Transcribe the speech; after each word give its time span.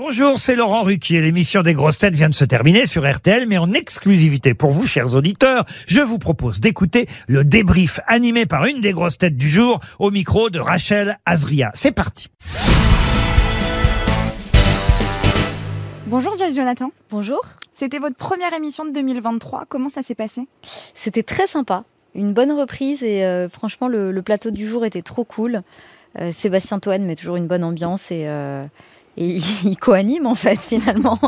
Bonjour, 0.00 0.38
c'est 0.38 0.54
Laurent 0.54 0.84
Ruquier. 0.84 1.20
L'émission 1.20 1.62
des 1.62 1.74
grosses 1.74 1.98
têtes 1.98 2.14
vient 2.14 2.28
de 2.28 2.34
se 2.34 2.44
terminer 2.44 2.86
sur 2.86 3.04
RTL, 3.04 3.48
mais 3.48 3.58
en 3.58 3.72
exclusivité 3.72 4.54
pour 4.54 4.70
vous, 4.70 4.86
chers 4.86 5.16
auditeurs, 5.16 5.64
je 5.88 6.00
vous 6.00 6.20
propose 6.20 6.60
d'écouter 6.60 7.08
le 7.26 7.42
débrief 7.42 7.98
animé 8.06 8.46
par 8.46 8.64
une 8.66 8.80
des 8.80 8.92
grosses 8.92 9.18
têtes 9.18 9.36
du 9.36 9.48
jour 9.48 9.80
au 9.98 10.12
micro 10.12 10.50
de 10.50 10.60
Rachel 10.60 11.18
Azria. 11.26 11.72
C'est 11.74 11.90
parti. 11.90 12.28
Bonjour 16.06 16.38
Joyce 16.38 16.54
Jonathan. 16.54 16.92
Bonjour. 17.10 17.40
C'était 17.72 17.98
votre 17.98 18.14
première 18.14 18.52
émission 18.52 18.84
de 18.84 18.92
2023. 18.92 19.64
Comment 19.68 19.88
ça 19.88 20.02
s'est 20.02 20.14
passé? 20.14 20.42
C'était 20.94 21.24
très 21.24 21.48
sympa. 21.48 21.82
Une 22.14 22.34
bonne 22.34 22.52
reprise 22.52 23.02
et 23.02 23.24
euh, 23.24 23.48
franchement, 23.48 23.88
le, 23.88 24.12
le 24.12 24.22
plateau 24.22 24.52
du 24.52 24.64
jour 24.64 24.84
était 24.84 25.02
trop 25.02 25.24
cool. 25.24 25.62
Euh, 26.20 26.30
Sébastien 26.32 26.78
Toen 26.78 27.04
met 27.04 27.16
toujours 27.16 27.36
une 27.36 27.46
bonne 27.46 27.64
ambiance 27.64 28.10
et, 28.10 28.26
euh, 28.26 28.64
et 29.18 29.38
il, 29.64 29.76
co-anime 29.76 30.26
en 30.26 30.34
fait 30.34 30.60
finalement. 30.60 31.18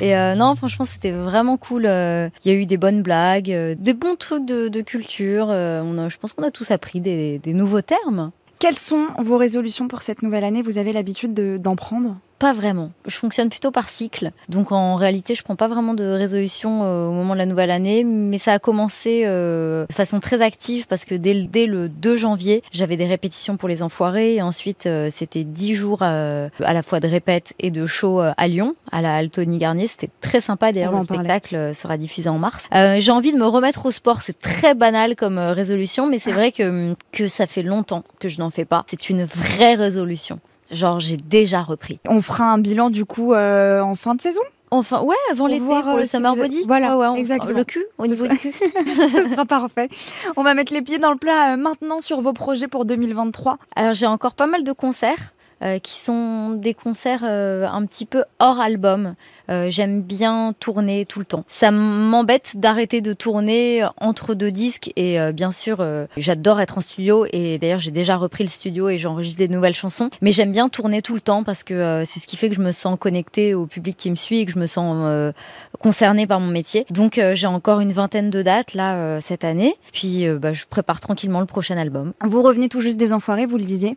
Et 0.00 0.16
euh, 0.16 0.34
non, 0.34 0.56
franchement, 0.56 0.84
c'était 0.84 1.12
vraiment 1.12 1.56
cool. 1.56 1.84
Euh, 1.86 2.28
Il 2.44 2.52
y 2.52 2.54
a 2.54 2.58
eu 2.58 2.66
des 2.66 2.78
bonnes 2.78 3.02
blagues, 3.02 3.52
euh, 3.52 3.74
des 3.78 3.94
bons 3.94 4.16
trucs 4.16 4.46
de, 4.46 4.80
culture. 4.80 5.48
On 5.48 5.98
a, 5.98 6.08
je 6.08 6.16
pense 6.16 6.32
qu'on 6.32 6.42
a 6.42 6.50
tous 6.50 6.70
appris 6.70 7.00
des, 7.00 7.38
des 7.38 7.52
nouveaux 7.52 7.82
termes. 7.82 8.30
Quelles 8.58 8.78
sont 8.78 9.08
vos 9.18 9.36
résolutions 9.36 9.88
pour 9.88 10.02
cette 10.02 10.22
nouvelle 10.22 10.44
année? 10.44 10.62
Vous 10.62 10.78
avez 10.78 10.92
l'habitude 10.92 11.34
de- 11.34 11.58
d'en 11.58 11.76
prendre? 11.76 12.16
Pas 12.40 12.54
vraiment. 12.54 12.90
Je 13.06 13.14
fonctionne 13.16 13.50
plutôt 13.50 13.70
par 13.70 13.90
cycle. 13.90 14.32
Donc 14.48 14.72
en 14.72 14.96
réalité, 14.96 15.34
je 15.34 15.42
prends 15.42 15.56
pas 15.56 15.68
vraiment 15.68 15.92
de 15.92 16.04
résolution 16.04 16.80
euh, 16.84 17.06
au 17.06 17.12
moment 17.12 17.34
de 17.34 17.38
la 17.38 17.44
nouvelle 17.44 17.70
année, 17.70 18.02
mais 18.02 18.38
ça 18.38 18.54
a 18.54 18.58
commencé 18.58 19.24
euh, 19.26 19.84
de 19.86 19.92
façon 19.92 20.20
très 20.20 20.40
active 20.40 20.86
parce 20.88 21.04
que 21.04 21.14
dès, 21.14 21.34
le- 21.34 21.44
dès 21.46 21.66
le 21.66 21.90
2 21.90 22.16
janvier, 22.16 22.62
j'avais 22.72 22.96
des 22.96 23.06
répétitions 23.06 23.58
pour 23.58 23.68
les 23.68 23.82
enfoirés 23.82 24.36
et 24.36 24.42
ensuite 24.42 24.86
euh, 24.86 25.08
c'était 25.12 25.44
10 25.44 25.74
jours 25.74 26.02
à 26.02 26.48
la 26.58 26.82
fois 26.82 26.98
de 26.98 27.06
répètes 27.08 27.52
et 27.58 27.70
de 27.70 27.84
show 27.84 28.20
à 28.20 28.48
Lyon, 28.48 28.74
à 28.90 29.02
la 29.02 29.16
Altony 29.16 29.58
Garnier. 29.58 29.86
C'était 29.86 30.08
très 30.22 30.40
sympa. 30.40 30.72
D'ailleurs, 30.72 30.92
le 30.92 31.06
spectacle 31.18 31.74
sera 31.74 31.98
diffusé 31.98 32.30
en 32.30 32.38
mars. 32.38 32.66
J'ai 32.72 33.12
envie 33.12 33.34
de 33.34 33.38
me 33.38 33.46
remettre 33.46 33.84
au 33.84 33.90
sport. 33.90 34.22
C'est 34.22 34.38
très 34.38 34.74
banal 34.74 35.14
comme 35.14 35.36
résolution, 35.38 36.06
mais 36.06 36.18
c'est 36.18 36.32
vrai 36.32 36.52
que, 36.52 36.94
que 37.12 37.28
ça 37.28 37.46
fait 37.46 37.62
longtemps 37.62 38.02
que 38.18 38.28
je 38.28 38.40
n'en 38.40 38.48
fais 38.48 38.64
pas. 38.64 38.84
C'est 38.88 39.10
une 39.10 39.24
vraie 39.26 39.74
résolution. 39.74 40.40
Genre, 40.70 41.00
j'ai 41.00 41.16
déjà 41.16 41.62
repris. 41.62 41.98
On 42.08 42.22
fera 42.22 42.44
un 42.52 42.58
bilan 42.58 42.90
du 42.90 43.04
coup 43.04 43.32
euh, 43.34 43.80
en 43.80 43.94
fin 43.94 44.14
de 44.14 44.20
saison? 44.20 44.40
Enfin, 44.72 45.02
ouais, 45.02 45.16
avant 45.32 45.48
l'été, 45.48 45.64
pour 45.64 45.74
euh, 45.88 45.96
le 45.96 46.02
si 46.02 46.10
summer 46.16 46.36
body. 46.36 46.62
voilà, 46.64 46.96
Ouais, 46.96 47.00
ouais, 47.02 47.06
on- 47.08 47.14
exactement. 47.16 47.58
Le 47.58 47.64
cul, 47.64 47.84
au 47.98 48.04
Ce 48.04 48.08
niveau 48.10 48.28
du 48.28 48.38
cul. 48.38 48.54
Ce 49.12 49.28
sera 49.28 49.44
parfait. 49.44 49.88
On 50.36 50.44
va 50.44 50.54
mettre 50.54 50.72
les 50.72 50.80
pieds 50.80 51.00
dans 51.00 51.10
le 51.10 51.18
plat 51.18 51.54
euh, 51.54 51.56
maintenant 51.56 52.00
sur 52.00 52.20
vos 52.20 52.32
projets 52.32 52.68
pour 52.68 52.84
2023. 52.84 53.58
Alors, 53.74 53.94
j'ai 53.94 54.06
encore 54.06 54.34
pas 54.34 54.46
mal 54.46 54.62
de 54.62 54.70
concerts. 54.70 55.32
Euh, 55.62 55.78
qui 55.78 56.00
sont 56.00 56.50
des 56.50 56.74
concerts 56.74 57.22
euh, 57.24 57.66
un 57.66 57.84
petit 57.86 58.06
peu 58.06 58.24
hors 58.38 58.60
album. 58.60 59.14
Euh, 59.50 59.68
J'aime 59.70 60.00
bien 60.02 60.54
tourner 60.58 61.04
tout 61.06 61.18
le 61.18 61.24
temps. 61.24 61.44
Ça 61.48 61.70
m'embête 61.70 62.52
d'arrêter 62.56 63.00
de 63.00 63.12
tourner 63.12 63.84
entre 64.00 64.34
deux 64.34 64.50
disques 64.50 64.92
et 64.96 65.18
bien 65.32 65.52
sûr 65.52 65.84
j'adore 66.16 66.60
être 66.60 66.78
en 66.78 66.80
studio 66.80 67.26
et 67.32 67.58
d'ailleurs 67.58 67.78
j'ai 67.78 67.90
déjà 67.90 68.16
repris 68.16 68.44
le 68.44 68.48
studio 68.48 68.88
et 68.88 68.98
j'enregistre 68.98 69.38
des 69.38 69.48
nouvelles 69.48 69.74
chansons. 69.74 70.10
Mais 70.22 70.32
j'aime 70.32 70.52
bien 70.52 70.68
tourner 70.68 71.02
tout 71.02 71.14
le 71.14 71.20
temps 71.20 71.42
parce 71.42 71.62
que 71.64 72.04
c'est 72.06 72.20
ce 72.20 72.26
qui 72.26 72.36
fait 72.36 72.48
que 72.48 72.54
je 72.54 72.60
me 72.60 72.72
sens 72.72 72.96
connectée 72.98 73.54
au 73.54 73.66
public 73.66 73.96
qui 73.96 74.10
me 74.10 74.16
suit 74.16 74.38
et 74.40 74.46
que 74.46 74.52
je 74.52 74.58
me 74.58 74.66
sens 74.66 75.32
concernée 75.78 76.26
par 76.26 76.40
mon 76.40 76.50
métier. 76.50 76.86
Donc 76.90 77.20
j'ai 77.34 77.46
encore 77.46 77.80
une 77.80 77.92
vingtaine 77.92 78.30
de 78.30 78.42
dates 78.42 78.74
là 78.74 79.20
cette 79.20 79.44
année. 79.44 79.74
Puis 79.92 80.26
bah, 80.38 80.52
je 80.52 80.64
prépare 80.68 81.00
tranquillement 81.00 81.40
le 81.40 81.46
prochain 81.46 81.76
album. 81.76 82.12
Vous 82.24 82.42
revenez 82.42 82.68
tout 82.68 82.80
juste 82.80 82.96
des 82.96 83.12
Enfoirés, 83.12 83.46
vous 83.46 83.56
le 83.56 83.64
disiez. 83.64 83.96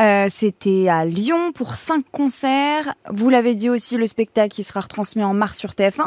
Euh, 0.00 0.26
C'était 0.30 0.88
à 0.88 1.03
Lyon 1.04 1.52
pour 1.52 1.74
cinq 1.74 2.04
concerts. 2.10 2.94
Vous 3.10 3.30
l'avez 3.30 3.54
dit 3.54 3.68
aussi, 3.68 3.96
le 3.96 4.06
spectacle 4.06 4.54
qui 4.54 4.62
sera 4.62 4.80
retransmis 4.80 5.24
en 5.24 5.34
mars 5.34 5.58
sur 5.58 5.70
TF1. 5.70 6.06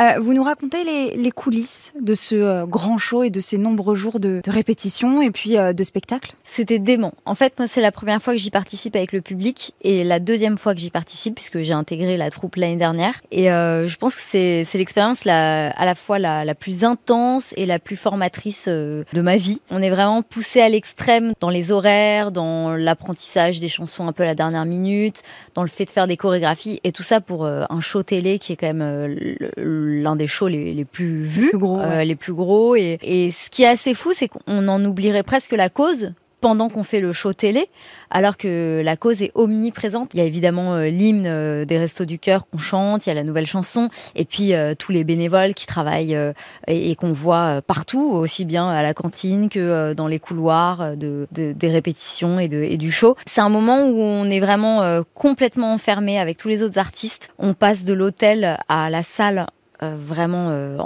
Euh, 0.00 0.20
vous 0.20 0.34
nous 0.34 0.42
racontez 0.42 0.84
les, 0.84 1.30
coulisses 1.30 1.92
de 2.00 2.14
ce 2.14 2.34
euh, 2.34 2.66
grand 2.66 2.98
show 2.98 3.22
et 3.22 3.30
de 3.30 3.40
ces 3.40 3.58
nombreux 3.58 3.94
jours 3.94 4.20
de, 4.20 4.40
de 4.44 4.50
répétition 4.50 5.22
et 5.22 5.30
puis 5.30 5.56
euh, 5.56 5.72
de 5.72 5.82
spectacle? 5.82 6.34
C'était 6.44 6.78
dément. 6.78 7.14
En 7.24 7.34
fait, 7.34 7.54
moi, 7.58 7.66
c'est 7.66 7.80
la 7.80 7.92
première 7.92 8.22
fois 8.22 8.34
que 8.34 8.38
j'y 8.38 8.50
participe 8.50 8.96
avec 8.96 9.12
le 9.12 9.20
public 9.20 9.74
et 9.82 10.04
la 10.04 10.20
deuxième 10.20 10.58
fois 10.58 10.74
que 10.74 10.80
j'y 10.80 10.90
participe 10.90 11.34
puisque 11.34 11.60
j'ai 11.60 11.72
intégré 11.72 12.16
la 12.16 12.30
troupe 12.30 12.56
l'année 12.56 12.76
dernière. 12.76 13.20
Et 13.30 13.44
je 13.46 13.96
pense 13.96 14.14
que 14.14 14.22
c'est 14.22 14.78
l'expérience 14.78 15.26
à 15.26 15.84
la 15.84 15.94
fois 15.94 16.18
la, 16.18 16.54
plus 16.54 16.84
intense 16.84 17.54
et 17.56 17.66
la 17.66 17.78
plus 17.78 17.96
formatrice 17.96 18.68
de 18.68 19.20
ma 19.20 19.36
vie. 19.36 19.60
On 19.70 19.82
est 19.82 19.90
vraiment 19.90 20.22
poussé 20.22 20.60
à 20.60 20.68
l'extrême 20.68 21.32
dans 21.40 21.50
les 21.50 21.70
horaires, 21.70 22.30
dans 22.32 22.72
l'apprentissage 22.72 23.60
des 23.60 23.68
chansons 23.68 24.06
un 24.06 24.12
peu 24.12 24.21
à 24.22 24.26
la 24.26 24.34
dernière 24.34 24.64
minute, 24.64 25.22
dans 25.54 25.62
le 25.62 25.68
fait 25.68 25.84
de 25.84 25.90
faire 25.90 26.06
des 26.06 26.16
chorégraphies 26.16 26.80
et 26.84 26.92
tout 26.92 27.02
ça 27.02 27.20
pour 27.20 27.44
euh, 27.44 27.64
un 27.70 27.80
show 27.80 28.02
télé 28.02 28.38
qui 28.38 28.52
est 28.52 28.56
quand 28.56 28.72
même 28.72 28.82
euh, 28.82 29.34
l'un 29.56 30.16
des 30.16 30.26
shows 30.26 30.48
les, 30.48 30.72
les 30.72 30.84
plus 30.84 31.24
vus 31.24 31.50
Plus 31.50 31.58
gros, 31.58 31.80
euh, 31.80 31.88
ouais. 31.88 32.04
les 32.04 32.16
plus 32.16 32.32
gros. 32.32 32.76
Et, 32.76 32.98
et 33.02 33.30
ce 33.30 33.50
qui 33.50 33.62
est 33.62 33.68
assez 33.68 33.94
fou, 33.94 34.12
c'est 34.12 34.28
qu'on 34.28 34.68
en 34.68 34.84
oublierait 34.84 35.22
presque 35.22 35.52
la 35.52 35.68
cause 35.68 36.12
pendant 36.42 36.68
qu'on 36.68 36.82
fait 36.82 37.00
le 37.00 37.14
show 37.14 37.32
télé, 37.32 37.70
alors 38.10 38.36
que 38.36 38.82
la 38.84 38.96
cause 38.96 39.22
est 39.22 39.30
omniprésente. 39.34 40.12
Il 40.12 40.18
y 40.18 40.20
a 40.20 40.24
évidemment 40.24 40.74
euh, 40.74 40.88
l'hymne 40.88 41.24
euh, 41.26 41.64
des 41.64 41.78
Restos 41.78 42.04
du 42.04 42.18
Cœur 42.18 42.46
qu'on 42.50 42.58
chante, 42.58 43.06
il 43.06 43.08
y 43.08 43.12
a 43.12 43.14
la 43.14 43.22
nouvelle 43.22 43.46
chanson, 43.46 43.88
et 44.16 44.26
puis 44.26 44.52
euh, 44.52 44.74
tous 44.76 44.92
les 44.92 45.04
bénévoles 45.04 45.54
qui 45.54 45.66
travaillent 45.66 46.18
et, 46.66 46.94
qu'on 46.96 47.12
voit 47.12 47.62
partout, 47.62 48.02
aussi 48.02 48.44
bien 48.44 48.68
à 48.68 48.82
la 48.82 48.92
cantine 48.92 49.48
que 49.48 49.94
dans 49.94 50.08
les 50.08 50.18
couloirs 50.18 50.96
de, 50.96 51.26
de- 51.32 51.52
des 51.52 51.70
répétitions 51.70 52.40
et, 52.40 52.50
et 52.52 52.76
du 52.76 52.90
show. 52.90 53.16
C'est 53.24 53.40
un 53.40 53.48
moment 53.48 53.84
où 53.86 54.00
on 54.00 54.26
est 54.26 54.40
vraiment 54.40 55.02
complètement 55.14 55.72
enfermé 55.72 56.18
avec 56.18 56.36
tous 56.36 56.48
les 56.48 56.62
autres 56.62 56.78
artistes. 56.78 57.30
On 57.38 57.54
passe 57.54 57.84
de 57.84 57.92
l'hôtel 57.94 58.58
à 58.68 58.90
la 58.90 59.02
salle 59.04 59.46
euh, 59.82 59.96
vraiment 59.98 60.46
euh, 60.50 60.78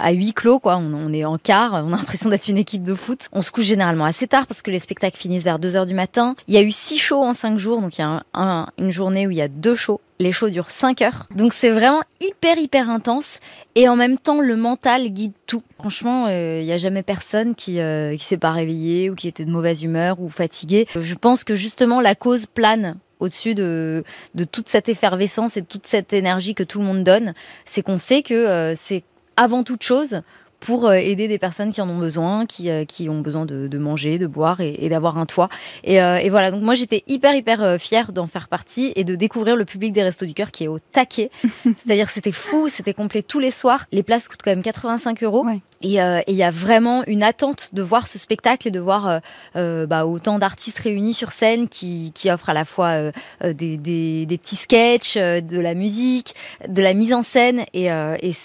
à 0.00 0.10
huis 0.12 0.32
clos 0.32 0.58
quoi. 0.58 0.76
On, 0.78 1.12
est 1.12 1.24
en 1.24 1.38
quart, 1.38 1.72
on 1.86 1.92
a 1.92 1.96
l'impression 1.96 2.30
d'être 2.30 2.48
une 2.48 2.58
équipe 2.58 2.82
de 2.84 2.94
foot. 2.94 3.20
On 3.32 3.42
se 3.42 3.50
couche 3.50 3.64
généralement 3.66 4.04
assez 4.04 4.26
tard 4.26 4.46
parce 4.46 4.62
que 4.62 4.70
les 4.70 4.80
spectacles 4.80 5.16
finissent 5.18 5.44
vers 5.44 5.58
2 5.58 5.76
heures 5.76 5.86
du 5.86 5.94
matin. 5.94 6.34
Il 6.48 6.54
y 6.54 6.56
a 6.58 6.62
eu 6.62 6.72
six 6.72 6.98
shows 6.98 7.22
en 7.22 7.34
cinq 7.34 7.58
jours, 7.58 7.80
donc 7.80 7.98
il 7.98 8.00
y 8.00 8.04
a 8.04 8.08
un- 8.08 8.22
un- 8.34 8.66
une 8.78 8.90
journée 8.90 9.26
où 9.26 9.30
il 9.30 9.36
y 9.36 9.42
a 9.42 9.48
deux 9.48 9.74
shows. 9.74 10.00
Les 10.20 10.32
shows 10.32 10.48
durent 10.50 10.70
5 10.70 11.00
heures. 11.02 11.26
Donc 11.36 11.54
c'est 11.54 11.70
vraiment 11.70 12.02
hyper 12.20 12.58
hyper 12.58 12.90
intense 12.90 13.38
et 13.76 13.88
en 13.88 13.94
même 13.94 14.18
temps 14.18 14.40
le 14.40 14.56
mental 14.56 15.08
guide 15.10 15.32
tout. 15.46 15.62
Franchement, 15.78 16.26
euh, 16.28 16.58
il 16.60 16.66
n'y 16.66 16.72
a 16.72 16.78
jamais 16.78 17.04
personne 17.04 17.54
qui 17.54 17.78
qui 18.18 18.24
s'est 18.24 18.36
pas 18.38 18.50
réveillé 18.50 19.10
ou 19.10 19.14
qui 19.14 19.28
était 19.28 19.44
de 19.44 19.50
mauvaise 19.50 19.82
humeur 19.84 20.20
ou 20.20 20.28
fatigué. 20.28 20.88
Je 20.98 21.14
pense 21.14 21.44
que 21.44 21.54
justement 21.54 22.00
la 22.00 22.14
cause 22.16 22.46
plane 22.46 22.96
au-dessus 23.20 23.54
de, 23.54 24.04
toute 24.52 24.68
cette 24.68 24.88
effervescence 24.88 25.56
et 25.56 25.62
toute 25.62 25.86
cette 25.86 26.12
énergie 26.12 26.54
que 26.54 26.62
tout 26.62 26.78
le 26.78 26.84
monde 26.84 27.04
donne 27.04 27.34
c'est 27.66 27.82
qu'on 27.82 27.98
sait 27.98 28.22
que 28.22 28.34
euh, 28.34 28.74
c'est 28.76 29.04
avant 29.36 29.62
toute 29.62 29.82
chose 29.82 30.22
pour 30.60 30.86
euh, 30.86 30.94
aider 30.94 31.28
des 31.28 31.38
personnes 31.38 31.72
qui 31.72 31.80
en 31.80 31.88
ont 31.88 31.98
besoin, 31.98 32.46
qui, 32.46 32.70
euh, 32.70 32.84
qui 32.84 33.08
ont 33.08 33.20
besoin 33.20 33.46
de, 33.46 33.68
de 33.68 33.78
manger, 33.78 34.18
de 34.18 34.26
boire 34.26 34.60
et, 34.60 34.76
et 34.78 34.88
d'avoir 34.88 35.18
un 35.18 35.26
toit. 35.26 35.48
Et, 35.84 36.02
euh, 36.02 36.16
et 36.16 36.30
voilà, 36.30 36.50
donc 36.50 36.62
moi 36.62 36.74
j'étais 36.74 37.04
hyper 37.06 37.34
hyper 37.34 37.80
fière 37.80 38.12
d'en 38.12 38.26
faire 38.26 38.48
partie 38.48 38.92
et 38.96 39.04
de 39.04 39.14
découvrir 39.14 39.56
le 39.56 39.64
public 39.64 39.92
des 39.92 40.02
Restos 40.02 40.26
du 40.26 40.34
Cœur 40.34 40.50
qui 40.50 40.64
est 40.64 40.68
au 40.68 40.78
taquet. 40.78 41.30
C'est-à-dire 41.76 42.10
c'était 42.10 42.32
fou, 42.32 42.68
c'était 42.68 42.94
complet 42.94 43.22
tous 43.22 43.38
les 43.38 43.50
soirs. 43.50 43.86
Les 43.92 44.02
places 44.02 44.28
coûtent 44.28 44.42
quand 44.42 44.50
même 44.50 44.62
85 44.62 45.22
euros. 45.22 45.44
Ouais. 45.44 45.60
Et 45.80 46.02
euh, 46.02 46.20
il 46.26 46.34
y 46.34 46.42
a 46.42 46.50
vraiment 46.50 47.04
une 47.06 47.22
attente 47.22 47.70
de 47.72 47.82
voir 47.82 48.08
ce 48.08 48.18
spectacle 48.18 48.66
et 48.66 48.70
de 48.70 48.80
voir 48.80 49.20
euh, 49.56 49.86
bah, 49.86 50.06
autant 50.06 50.38
d'artistes 50.38 50.80
réunis 50.80 51.14
sur 51.14 51.30
scène 51.30 51.68
qui, 51.68 52.10
qui 52.14 52.30
offrent 52.30 52.48
à 52.48 52.54
la 52.54 52.64
fois 52.64 52.88
euh, 52.88 53.12
des, 53.42 53.76
des, 53.76 54.26
des 54.26 54.38
petits 54.38 54.56
sketchs, 54.56 55.16
de 55.16 55.60
la 55.60 55.74
musique, 55.74 56.34
de 56.66 56.82
la 56.82 56.94
mise 56.94 57.12
en 57.12 57.22
scène 57.22 57.64
et, 57.74 57.88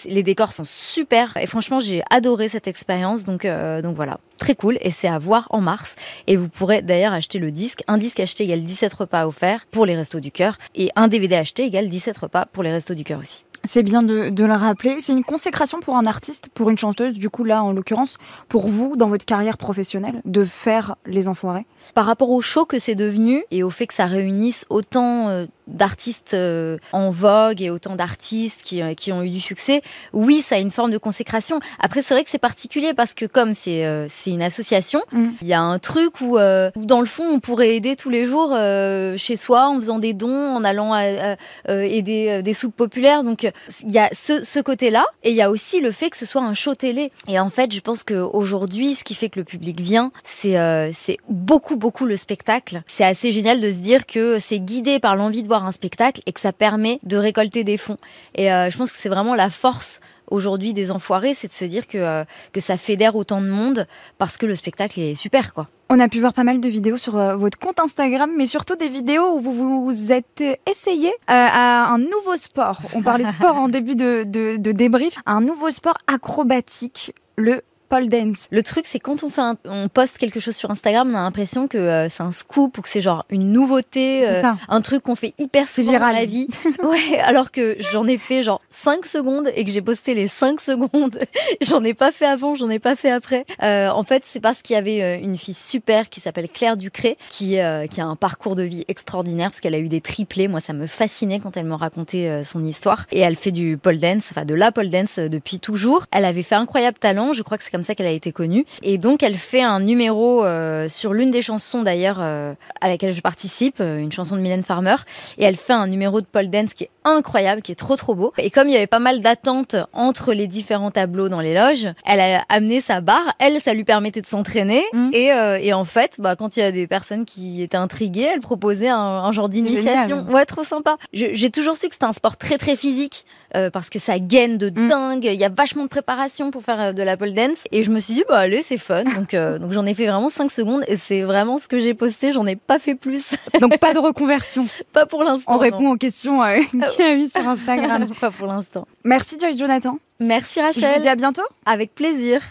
les 0.06 0.24
décors 0.24 0.53
sont 0.53 0.63
super. 0.66 1.35
Et 1.38 1.47
franchement, 1.47 1.80
j'ai 1.80 2.03
adoré 2.09 2.47
cette 2.50 2.68
expérience. 2.68 3.24
Donc, 3.24 3.46
euh, 3.46 3.81
donc 3.81 3.96
voilà, 3.96 4.19
très 4.44 4.56
cool. 4.56 4.78
Et 4.81 4.92
c'est 4.92 5.08
à 5.08 5.18
voir 5.18 5.48
en 5.52 5.62
mars. 5.62 5.96
Et 6.28 6.36
vous 6.36 6.50
pourrez 6.50 6.81
d'ailleurs 6.81 7.14
acheter 7.14 7.40
le 7.40 7.52
disque. 7.52 7.81
Un 7.88 7.98
disque 7.98 8.20
acheté 8.20 8.44
égale 8.44 8.62
17 8.62 8.94
repas 8.94 9.26
offerts 9.26 9.66
pour 9.72 9.86
les 9.86 9.96
Restos 9.96 10.20
du 10.20 10.31
Cœur. 10.31 10.58
Et 10.76 10.90
un 10.96 11.08
DVD 11.08 11.36
acheté 11.36 11.64
égale 11.64 11.88
17 11.90 12.18
repas 12.18 12.46
pour 12.46 12.62
les 12.62 12.72
Restos 12.72 12.94
du 12.94 13.06
Cœur 13.06 13.19
aussi. 13.19 13.45
C'est 13.66 13.84
bien 13.84 14.04
de, 14.04 14.30
de 14.30 14.44
le 14.44 14.54
rappeler. 14.54 14.98
C'est 15.00 15.13
une 15.13 15.24
consécration 15.24 15.80
pour 15.80 15.95
un 15.95 16.06
artiste, 16.06 16.50
pour 16.54 16.69
une 16.69 16.78
chanteuse, 16.78 17.13
du 17.13 17.30
coup 17.30 17.45
là 17.45 17.63
en 17.63 17.72
l'occurrence, 17.72 18.18
pour 18.50 18.68
vous 18.68 18.98
dans 18.98 19.07
votre 19.07 19.24
carrière 19.24 19.57
professionnelle, 19.57 20.22
de 20.25 20.44
faire 20.44 20.98
les 21.06 21.30
Enfoirés? 21.30 21.66
par 21.94 22.06
rapport 22.06 22.30
au 22.30 22.42
show 22.42 22.66
que 22.66 22.80
c'est 22.80 22.95
devenu 22.95 23.44
et 23.51 23.63
au 23.63 23.69
fait 23.69 23.88
que 23.88 23.94
ça 23.94 24.06
réunisse 24.06 24.66
autant 24.69 25.30
euh, 25.30 25.45
d'artistes 25.68 26.34
euh, 26.34 26.78
en 26.92 27.12
vogue 27.12 27.62
et 27.62 27.69
autant 27.69 27.95
d'artistes 27.95 28.62
qui, 28.63 28.81
euh, 28.81 28.94
qui 28.94 29.12
ont 29.12 29.24
eu 29.24 29.30
du 29.30 29.40
succès, 29.40 29.81
oui, 30.12 30.42
ça 30.42 30.56
a 30.56 30.60
une 30.60 30.72
forme 30.72 30.92
de 30.92 30.98
consécration. 30.98 31.60
Après, 31.80 32.01
c'est 32.01 32.13
vrai 32.13 32.24
que 32.24 32.30
c'est 32.30 32.40
particulier 32.40 32.94
parce 32.94 33.13
que 33.13 33.25
comme 33.25 33.54
c'est 33.54 33.84
c'est 34.10 34.31
une 34.33 34.41
association, 34.41 35.01
Mm. 35.12 35.30
il 35.41 35.47
y 35.47 35.53
a 35.53 35.62
un 35.62 35.80
truc 35.80 36.21
où, 36.21 36.38
euh, 36.38 36.71
où, 36.75 36.85
dans 36.85 37.00
le 37.00 37.06
fond, 37.06 37.24
on 37.24 37.39
pourrait 37.39 37.75
aider 37.75 37.95
tous 37.95 38.09
les 38.09 38.25
jours 38.25 38.51
euh, 38.53 39.15
chez 39.18 39.38
soi 39.38 39.68
en 39.68 39.77
faisant 39.77 40.00
des 40.00 40.13
dons, 40.13 40.56
en 40.56 40.63
allant 40.63 40.94
à, 40.94 41.00
à, 41.00 41.35
euh, 41.69 41.81
aider 41.81 42.41
des 42.44 42.53
soupes 42.53 42.75
populaires. 42.75 43.24
Donc, 43.24 43.44
il 43.83 43.91
y 43.91 44.00
a 44.00 44.09
ce, 44.13 44.44
ce 44.44 44.59
côté-là 44.59 45.06
et 45.24 45.31
il 45.31 45.35
y 45.35 45.41
a 45.41 45.50
aussi 45.50 45.80
le 45.80 45.91
fait 45.91 46.09
que 46.09 46.18
ce 46.18 46.25
soit 46.25 46.41
un 46.41 46.53
show 46.53 46.75
télé. 46.75 47.12
Et 47.27 47.39
en 47.39 47.50
fait, 47.50 47.74
je 47.74 47.81
pense 47.81 48.03
qu'aujourd'hui, 48.03 48.95
ce 48.95 49.03
qui 49.03 49.15
fait 49.15 49.30
que 49.30 49.39
le 49.39 49.45
public 49.45 49.80
vient, 49.80 50.12
c'est 50.24 50.53
c'est 50.94 51.18
beaucoup, 51.30 51.75
beaucoup 51.75 52.06
le 52.06 52.18
spectacle. 52.18 52.83
C'est 52.88 53.03
assez 53.03 53.31
génial 53.31 53.62
de 53.62 53.71
se 53.71 53.80
dire 53.80 54.06
que 54.06 54.39
c'est 54.39 54.59
guidé 54.59 55.00
par 55.00 55.15
l'envie 55.15 55.41
de 55.41 55.47
voir 55.47 55.65
un 55.65 55.71
spectacle 55.71 56.21
et 56.25 56.31
que 56.31 56.39
ça 56.39 56.51
permet 56.53 57.00
de 57.03 57.18
récolter 57.18 57.63
des 57.63 57.77
fonds. 57.77 57.97
Et 58.35 58.47
je 58.47 58.77
pense 58.77 58.91
que 58.91 58.97
c'est 58.97 59.09
vraiment 59.09 59.35
la 59.35 59.50
force 59.50 60.00
aujourd'hui 60.33 60.74
des 60.74 60.91
enfoirés, 60.91 61.33
c'est 61.33 61.47
de 61.47 61.53
se 61.53 61.65
dire 61.65 61.88
que, 61.88 61.97
euh, 61.97 62.24
que 62.51 62.59
ça 62.59 62.77
fédère 62.77 63.15
autant 63.15 63.39
de 63.39 63.47
monde 63.47 63.88
parce 64.18 64.38
que 64.38 64.45
le 64.45 64.56
spectacle 64.56 65.00
est 65.00 65.13
super, 65.13 65.53
quoi. 65.53 65.68
On 65.89 66.00
a 66.00 66.07
pu 66.07 66.19
voir 66.19 66.33
pas 66.33 66.44
mal 66.44 66.59
de 66.59 66.68
vidéos 66.68 66.97
sur 66.97 67.18
euh, 67.18 67.35
votre 67.35 67.59
compte 67.59 67.80
Instagram, 67.80 68.31
mais 68.35 68.47
surtout 68.47 68.75
des 68.75 68.89
vidéos 68.89 69.35
où 69.35 69.39
vous 69.39 69.85
vous 69.85 70.12
êtes 70.12 70.44
essayé 70.69 71.09
euh, 71.09 71.13
à 71.27 71.94
un 71.94 72.00
nouveau 72.00 72.35
sport. 72.35 72.81
On 72.95 73.03
parlait 73.03 73.25
de 73.25 73.31
sport 73.31 73.57
en 73.57 73.68
début 73.69 73.95
de, 73.95 74.24
de, 74.25 74.57
de 74.57 74.71
débrief. 74.71 75.19
Un 75.25 75.41
nouveau 75.41 75.69
sport 75.69 75.97
acrobatique, 76.07 77.13
le 77.35 77.62
pole 77.94 78.10
dance. 78.10 78.48
Le 78.50 78.63
truc, 78.63 78.86
c'est 78.88 78.98
quand 79.00 79.24
on 79.24 79.30
fait 79.30 79.42
un- 79.42 79.57
on 79.66 79.88
poste 79.88 80.18
quelque 80.18 80.40
chose 80.40 80.56
sur 80.56 80.72
Instagram, 80.72 81.12
on 81.13 81.16
a 81.16 81.22
l'impression 81.22 81.68
que 81.68 81.78
euh, 81.78 82.10
c'est 82.10 82.24
un 82.24 82.31
scoop 82.31 82.78
ou 82.78 82.81
que 82.81 82.90
c'est 82.90 83.01
genre 83.01 83.24
une 83.30 83.51
nouveauté, 83.51 84.28
euh, 84.28 84.42
un 84.68 84.81
truc 84.81 85.04
qu'on 85.04 85.16
fait 85.16 85.36
hyper 85.38 85.69
souvent 85.69 85.92
viral. 85.92 86.13
dans 86.13 86.19
la 86.19 86.25
vie. 86.25 86.48
ouais, 86.84 87.19
alors 87.19 87.51
que 87.51 87.75
j'en 87.92 88.07
ai 88.07 88.18
fait 88.18 88.42
genre 88.42 88.62
5 88.72 89.06
secondes 89.06 89.50
et 89.56 89.63
que 89.63 89.69
j'ai 89.69 89.81
posté 89.84 90.16
les 90.16 90.28
5 90.28 90.60
secondes. 90.60 91.19
j'en 91.62 91.84
ai 91.84 91.94
pas 91.94 92.12
fait 92.12 92.25
avant, 92.25 92.56
j'en 92.56 92.69
ai 92.72 92.80
pas 92.80 92.95
fait 92.95 93.12
après. 93.12 93.45
Euh, 93.62 93.90
en 93.90 94.01
fait, 94.04 94.24
c'est 94.25 94.40
parce 94.40 94.63
qu'il 94.63 94.74
y 94.74 94.78
avait 94.80 95.19
une 95.22 95.38
fille 95.38 95.54
super 95.54 96.10
qui 96.10 96.19
s'appelle 96.19 96.50
Claire 96.50 96.78
Ducré, 96.78 97.18
qui, 97.30 97.57
qui 97.92 98.01
a 98.01 98.06
un 98.06 98.16
parcours 98.16 98.56
de 98.56 98.63
vie 98.63 98.86
extraordinaire 98.88 99.50
parce 99.51 99.60
qu'elle 99.60 99.75
a 99.75 99.80
eu 99.80 99.88
des 99.90 100.01
triplés. 100.01 100.48
Moi, 100.48 100.62
ça 100.62 100.74
me 100.74 100.88
fascinait 100.88 101.40
quand 101.40 101.57
elle 101.57 101.66
me 101.66 101.75
racontait 101.75 102.44
son 102.44 102.66
histoire. 102.66 103.06
Et 103.12 103.19
elle 103.19 103.36
fait 103.36 103.51
du 103.51 103.78
pole 103.78 104.00
dance, 104.00 104.30
enfin 104.31 104.45
de 104.45 104.56
la 104.56 104.72
pole 104.72 104.90
dance 104.90 105.19
depuis 105.19 105.60
toujours. 105.60 106.06
Elle 106.12 106.25
avait 106.25 106.42
fait 106.44 106.56
incroyable 106.56 106.98
talent, 106.98 107.34
je 107.34 107.44
crois 107.44 107.60
que 107.60 107.63
c'est 107.63 107.72
comme 107.72 107.82
ça 107.83 107.95
qu'elle 107.95 108.07
a 108.07 108.12
été 108.12 108.31
connue. 108.31 108.65
Et 108.81 108.97
donc, 108.97 109.24
elle 109.24 109.35
fait 109.35 109.62
un 109.62 109.80
numéro 109.80 110.44
euh, 110.45 110.89
sur 110.89 111.13
l'une 111.13 111.31
des 111.31 111.41
chansons 111.41 111.81
d'ailleurs 111.83 112.18
euh, 112.19 112.53
à 112.81 112.88
laquelle 112.88 113.13
je 113.13 113.21
participe, 113.21 113.77
euh, 113.80 114.00
une 114.00 114.12
chanson 114.12 114.35
de 114.35 114.41
Mylène 114.41 114.63
Farmer. 114.63 114.95
Et 115.38 115.45
elle 115.45 115.56
fait 115.57 115.74
un 115.74 115.88
numéro 115.88 116.21
de 116.21 116.25
pole 116.25 116.50
dance 116.50 116.74
qui 116.74 116.85
est 116.85 116.89
incroyable, 117.06 117.62
qui 117.62 117.71
est 117.71 117.75
trop 117.75 117.95
trop 117.95 118.15
beau. 118.15 118.33
Et 118.38 118.50
comme 118.50 118.68
il 118.69 118.74
y 118.74 118.77
avait 118.77 118.88
pas 118.88 119.00
mal 119.00 119.21
d'attentes 119.21 119.75
entre 119.94 120.33
les 120.33 120.47
différents 120.47 120.91
tableaux 120.91 121.30
dans 121.30 121.41
les 121.41 121.53
loges, 121.53 121.88
elle 122.06 122.19
a 122.21 122.44
amené 122.50 122.81
sa 122.81 123.01
barre. 123.01 123.33
Elle, 123.39 123.59
ça 123.59 123.74
lui 123.74 123.83
permettait 123.83 124.21
de 124.21 124.27
s'entraîner. 124.27 124.83
Mm. 124.94 125.09
Et, 125.13 125.31
euh, 125.33 125.57
et 125.62 125.74
en 125.74 125.85
fait, 125.85 126.15
bah, 126.19 126.35
quand 126.35 126.56
il 126.57 126.62
y 126.62 126.63
a 126.63 126.71
des 126.71 126.88
personnes 126.88 127.25
qui 127.25 127.62
étaient 127.62 127.77
intriguées, 127.77 128.30
elle 128.33 128.39
proposait 128.41 128.88
un, 128.89 128.97
un 128.97 129.31
genre 129.31 129.50
d'initiation. 129.50 130.25
Ouais, 130.30 130.45
trop 130.45 130.63
sympa. 130.63 130.97
J'ai 131.13 131.50
toujours 131.51 131.77
su 131.77 131.88
que 131.88 131.94
c'était 131.95 132.06
un 132.06 132.13
sport 132.13 132.38
très 132.38 132.57
très 132.57 132.75
physique 132.75 133.25
euh, 133.56 133.69
parce 133.69 133.89
que 133.89 134.00
ça 134.00 134.18
gaine 134.19 134.57
de 134.57 134.69
Mm. 134.69 134.89
dingue. 134.89 135.25
Il 135.25 135.33
y 135.33 135.44
a 135.45 135.50
vachement 135.50 135.83
de 135.83 135.89
préparation 135.89 136.51
pour 136.51 136.63
faire 136.63 136.94
de 136.94 137.03
la 137.03 137.18
pole 137.18 137.33
dance. 137.33 137.63
Et 137.75 137.81
je 137.81 137.90
me 137.90 138.00
suis 138.00 138.14
dit, 138.14 138.24
bah 138.30 138.38
allez, 138.38 138.62
c'est 138.62 138.78
fun. 138.78 139.04
Donc, 139.04 139.34
euh, 139.34 139.58
donc 139.58 139.72
j'en 139.72 139.84
ai 139.88 139.96
fait 139.96 140.06
vraiment 140.06 140.30
5 140.30 140.52
secondes 140.52 140.84
et 140.88 140.96
c'est 140.96 141.24
vraiment 141.24 141.58
ce 141.58 141.68
que 141.68 141.80
j'ai 141.80 141.96
posté. 141.96 142.31
J'en 142.31 142.46
ai 142.46 142.56
pas 142.56 142.78
fait 142.78 142.94
plus. 142.94 143.34
Donc 143.62 143.80
pas 143.80 143.96
de 143.96 144.00
reconversion. 144.00 144.68
pas 144.94 145.08
pour 145.08 145.24
l'instant. 145.24 145.54
On 145.54 145.56
non. 145.56 145.60
répond 145.62 145.92
aux 145.92 145.98
questions 145.98 146.44
euh, 146.44 146.60
qu'il 146.92 147.04
y 147.04 147.10
a 147.10 147.16
eu 147.16 147.28
sur 147.28 147.48
Instagram. 147.48 148.08
pas 148.22 148.30
pour 148.30 148.46
l'instant. 148.46 148.88
Merci 149.04 149.38
Joyce 149.40 149.58
Jonathan. 149.58 149.98
Merci 150.20 150.60
Je 150.60 150.66
vous 150.68 150.72
dis 150.81 150.86
Rachel. 150.86 151.08
à 151.08 151.16
bientôt. 151.16 151.42
Avec 151.66 151.96
plaisir. 151.96 152.42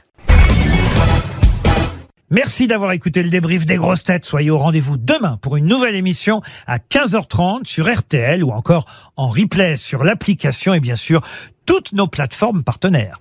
Merci 2.28 2.66
d'avoir 2.66 2.90
écouté 2.90 3.22
le 3.22 3.28
débrief 3.28 3.64
des 3.64 3.76
grosses 3.76 4.02
têtes. 4.02 4.24
Soyez 4.24 4.50
au 4.50 4.58
rendez-vous 4.58 4.96
demain 4.96 5.38
pour 5.40 5.56
une 5.56 5.66
nouvelle 5.66 5.94
émission 5.94 6.42
à 6.66 6.78
15h30 6.78 7.64
sur 7.64 7.88
RTL 7.88 8.42
ou 8.42 8.50
encore 8.50 8.86
en 9.16 9.28
replay 9.28 9.76
sur 9.76 10.02
l'application 10.02 10.74
et 10.74 10.80
bien 10.80 10.96
sûr 10.96 11.20
toutes 11.64 11.92
nos 11.92 12.08
plateformes 12.08 12.64
partenaires. 12.64 13.18